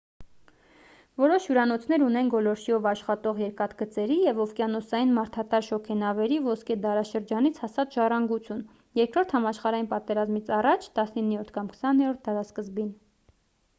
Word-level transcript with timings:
որոշ 1.23 1.43
հյուրանոցներ 1.47 2.03
ունեն 2.05 2.29
գոլորշիով 2.35 2.85
աշխատող 2.91 3.41
երկաթգծերի 3.41 4.15
և 4.27 4.39
օվկիանոսային 4.45 5.11
մարդատար 5.17 5.67
շոգենավերի 5.67 6.39
ոսկե 6.47 6.77
դարաշրջանից 6.87 7.61
հասած 7.65 7.97
ժառանգություն 7.99 8.63
երկրորդ 9.01 9.35
համաշխարհային 9.39 9.91
պատերազմից 9.95 10.51
առաջ 10.61 10.89
19-րդ 11.01 11.53
կամ 11.59 11.69
20-րդ 11.77 12.25
դարասկզբին 12.31 12.89